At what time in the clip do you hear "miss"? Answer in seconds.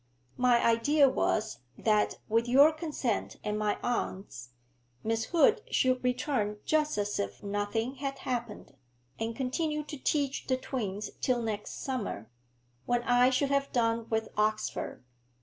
5.03-5.25